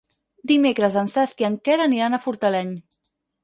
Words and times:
Dimecres 0.51 0.97
en 1.03 1.11
Cesc 1.17 1.45
i 1.45 1.49
en 1.51 1.59
Quer 1.69 1.77
aniran 1.87 2.21
a 2.21 2.23
Fortaleny. 2.27 2.77